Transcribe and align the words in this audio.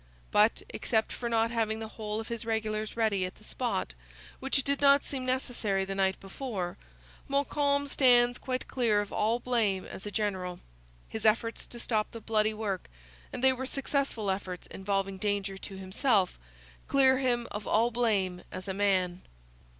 But, 0.31 0.63
except 0.69 1.13
for 1.13 1.29
not 1.29 1.51
having 1.51 1.77
the 1.77 1.89
whole 1.89 2.19
of 2.19 2.27
his 2.27 2.43
regulars 2.43 2.97
ready 2.97 3.23
at 3.23 3.35
the 3.35 3.43
spot, 3.43 3.93
which 4.39 4.63
did 4.63 4.81
not 4.81 5.03
seem 5.03 5.27
necessary 5.27 5.85
the 5.85 5.93
night 5.93 6.19
before, 6.19 6.75
Montcalm 7.27 7.85
stands 7.85 8.39
quite 8.39 8.67
clear 8.67 8.99
of 9.01 9.13
all 9.13 9.39
blame 9.39 9.85
as 9.85 10.07
a 10.07 10.09
general. 10.09 10.59
His 11.07 11.23
efforts 11.23 11.67
to 11.67 11.79
stop 11.79 12.09
the 12.09 12.19
bloody 12.19 12.55
work 12.55 12.89
and 13.31 13.43
they 13.43 13.53
were 13.53 13.67
successful 13.67 14.31
efforts 14.31 14.65
involving 14.65 15.17
danger 15.19 15.55
to 15.59 15.77
himself 15.77 16.39
clear 16.87 17.19
him 17.19 17.47
of 17.51 17.67
all 17.67 17.91
blame 17.91 18.41
as 18.51 18.67
a 18.67 18.73
man. 18.73 19.21